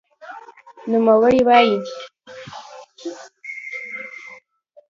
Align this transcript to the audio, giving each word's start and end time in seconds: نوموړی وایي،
نوموړی 0.89 1.41
وایي، 1.47 1.75